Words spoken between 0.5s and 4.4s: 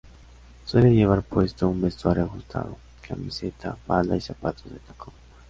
Suele llevar puesto un vestuario ajustado: camiseta, falda y